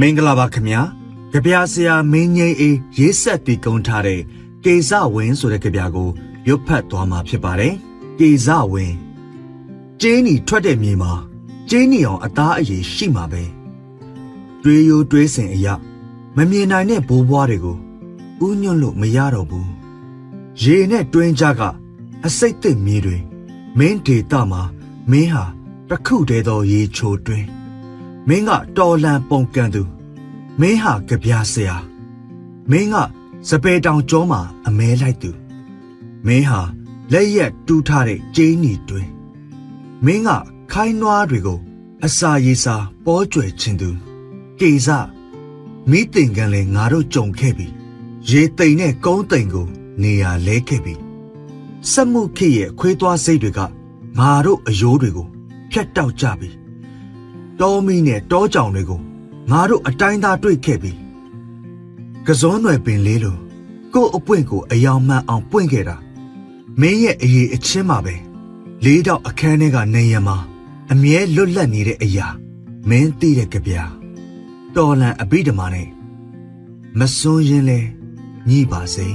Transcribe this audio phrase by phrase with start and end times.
[0.00, 0.80] မင်္ဂလာပါခင်ဗျာ
[1.32, 4.20] ကြပြဆရာမင်းငိမ့်အေးရေးဆက်တည်ကုန်းထားတဲ့
[4.64, 6.08] ကေဇဝင်းဆိုတဲ့ကြပြကို
[6.48, 7.74] ရွတ်ဖတ်သွားမှာဖြစ်ပါတယ်
[8.18, 8.96] ကေဇဝင်း
[10.00, 11.12] ကျင်းနီထွက်တဲ့မြေမှာ
[11.70, 13.42] ကျင်းနီအောင်အသားအရည်ရှိမှာပဲ
[14.62, 15.74] တွေးရိုးတွေးစင်အရာ
[16.36, 17.76] မမြင်နိုင်တဲ့ဘိုးဘွားတွေကို
[18.46, 19.70] ဥညွန့်လို့မရတော့ဘူး
[20.62, 21.60] ရေနဲ့တွင်းကြက
[22.26, 23.16] အစိတ်သစ်မြေတွေ
[23.78, 24.62] မင်းဒေတာမှာ
[25.10, 25.44] မင်းဟာ
[25.88, 27.46] တစ်ခုတည်းသောရေချိုတွင်း
[28.28, 29.82] မင်းကတော်လန်ပုံကန်သူ
[30.60, 31.76] မင်းဟာကြပြဆရာ
[32.70, 32.96] မင်းက
[33.48, 35.30] စပယ်တောင်ကျောမှာအမဲလိုက်သူ
[36.26, 36.60] မင်းဟာ
[37.12, 39.08] လက်ရက်တူးထားတဲ့ကျင်းနီတွင်
[40.04, 40.30] မင်းက
[40.72, 41.58] ခိုင်းနွားတွေကို
[42.04, 43.90] အစာရေစာပေါ်ကျွယ်ခြင်းသူ
[44.60, 44.88] ကေစ
[45.90, 47.66] မိတင်ကန်လဲငါတို့ကြုံခဲ့ပြီ
[48.30, 49.66] ရေတိမ်နဲ့ကုန်းတိမ်ကို
[50.02, 50.94] နေရာလဲခဲ့ပြီ
[51.90, 53.60] စက်မှုခေရဲ့ခွေးသွားစိတ်တွေက
[54.18, 55.28] ငါတို့အယိုးတွေကို
[55.70, 56.61] ဖြတ်တောက်ကြပြီ
[57.60, 59.00] တောမီနဲ့တောကြောင်တွေကို
[59.50, 60.92] ငါတို့အတိုင်းသားတွေ့ခဲ့ပြီ
[62.26, 63.36] ကစုံးွယ်ပင်လေးလို
[63.94, 65.96] ကို့အပွင့်ကိုအယောင်မှန်အောင်ပွင့်ခဲ့တာ
[66.80, 68.14] မင်းရဲ့အရေးအချင်းမှာပဲ
[68.84, 70.36] လေးတော့အခန်းထဲကနေရမှာ
[70.92, 72.26] အမြဲလွတ်လပ်နေတဲ့အရာ
[72.88, 73.72] မင်းသိတဲ့ကြပြ
[74.76, 75.88] တော်လန်အဘိဓမ္မာနဲ့
[76.98, 77.80] မစွန်းရင်လဲ
[78.48, 79.08] ညှိပါစေ